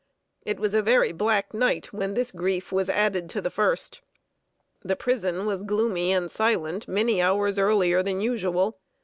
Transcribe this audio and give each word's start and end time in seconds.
It 0.47 0.59
was 0.59 0.73
a 0.73 0.81
very 0.81 1.11
black 1.11 1.53
night 1.53 1.93
when 1.93 2.15
this 2.15 2.31
grief 2.31 2.71
was 2.71 2.89
added 2.89 3.29
to 3.29 3.39
the 3.39 3.51
first. 3.51 4.01
The 4.83 4.95
prison 4.95 5.45
was 5.45 5.61
gloomy 5.61 6.11
and 6.11 6.31
silent 6.31 6.87
many 6.87 7.21
hours 7.21 7.59
earlier 7.59 8.01
than 8.01 8.19
usual. 8.19 8.79